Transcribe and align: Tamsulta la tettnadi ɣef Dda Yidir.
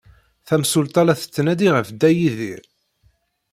Tamsulta 0.47 1.01
la 1.03 1.15
tettnadi 1.19 1.69
ɣef 1.75 1.87
Dda 1.91 2.09
Yidir. 2.19 2.61